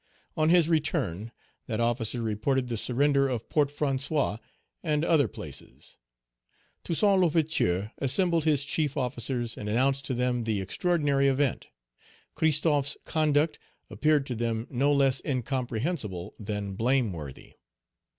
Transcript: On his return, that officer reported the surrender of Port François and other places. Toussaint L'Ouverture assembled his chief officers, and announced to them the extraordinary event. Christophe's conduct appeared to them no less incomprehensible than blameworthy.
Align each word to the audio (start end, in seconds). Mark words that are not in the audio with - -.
On 0.35 0.49
his 0.49 0.67
return, 0.67 1.31
that 1.67 1.79
officer 1.79 2.23
reported 2.23 2.69
the 2.69 2.75
surrender 2.77 3.27
of 3.27 3.47
Port 3.49 3.69
François 3.69 4.39
and 4.81 5.05
other 5.05 5.27
places. 5.27 5.97
Toussaint 6.83 7.19
L'Ouverture 7.21 7.91
assembled 7.99 8.43
his 8.43 8.63
chief 8.63 8.97
officers, 8.97 9.55
and 9.55 9.69
announced 9.69 10.03
to 10.05 10.15
them 10.15 10.45
the 10.45 10.59
extraordinary 10.59 11.27
event. 11.27 11.67
Christophe's 12.33 12.97
conduct 13.05 13.59
appeared 13.91 14.25
to 14.25 14.33
them 14.33 14.65
no 14.71 14.91
less 14.91 15.21
incomprehensible 15.23 16.33
than 16.39 16.73
blameworthy. 16.73 17.53